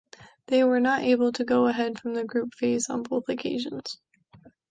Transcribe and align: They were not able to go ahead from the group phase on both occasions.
They 0.47 0.63
were 0.63 0.79
not 0.79 1.03
able 1.03 1.31
to 1.33 1.45
go 1.45 1.67
ahead 1.67 1.99
from 1.99 2.15
the 2.15 2.23
group 2.23 2.55
phase 2.55 2.89
on 2.89 3.03
both 3.03 3.29
occasions. 3.29 3.99